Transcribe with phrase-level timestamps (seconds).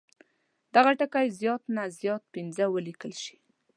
[0.75, 3.37] دغه ټکي زیات نه زیات پنځه ولیکل شي.